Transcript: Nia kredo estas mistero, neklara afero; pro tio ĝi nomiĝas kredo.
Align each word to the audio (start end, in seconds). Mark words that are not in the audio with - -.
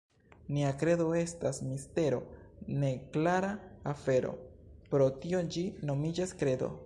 Nia 0.55 0.69
kredo 0.83 1.03
estas 1.17 1.59
mistero, 1.65 2.21
neklara 2.85 3.51
afero; 3.93 4.33
pro 4.95 5.11
tio 5.25 5.45
ĝi 5.57 5.69
nomiĝas 5.91 6.37
kredo. 6.43 6.77